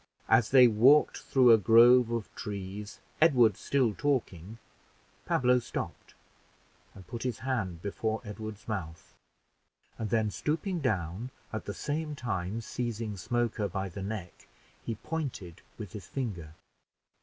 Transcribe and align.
As 0.27 0.49
they 0.49 0.67
walked 0.67 1.19
through 1.19 1.51
a 1.51 1.59
grove 1.59 2.09
of 2.09 2.33
trees, 2.33 2.99
Edward 3.21 3.55
still 3.55 3.93
talking, 3.93 4.57
Pablo 5.27 5.59
stopped 5.59 6.15
and 6.95 7.05
put 7.05 7.21
his 7.21 7.37
hand 7.45 7.83
before 7.83 8.19
Edward's 8.25 8.67
mouth, 8.67 9.13
and 9.99 10.09
then 10.09 10.31
stooping 10.31 10.79
down, 10.79 11.29
at 11.53 11.65
the 11.65 11.73
same 11.75 12.15
time 12.15 12.61
seizing 12.61 13.15
Smoker 13.15 13.67
by 13.67 13.89
the 13.89 14.01
neck, 14.01 14.47
he 14.83 14.95
pointed 14.95 15.61
with 15.77 15.93
his 15.93 16.07
finger. 16.07 16.55